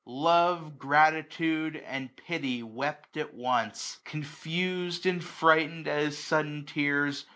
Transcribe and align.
Love, 0.07 0.79
gratitude, 0.79 1.75
and 1.85 2.15
pity 2.15 2.63
wept 2.63 3.15
at 3.17 3.35
once. 3.35 3.99
260 4.05 4.09
Confiis'd, 4.49 5.05
and 5.05 5.23
frightened 5.23 5.87
at 5.87 6.01
his 6.05 6.17
sudden 6.17 6.65
tears. 6.65 7.27